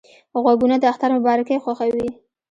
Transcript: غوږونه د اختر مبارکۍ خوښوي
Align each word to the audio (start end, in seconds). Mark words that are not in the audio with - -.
غوږونه 0.43 0.75
د 0.79 0.83
اختر 0.91 1.09
مبارکۍ 1.17 1.57
خوښوي 1.63 2.07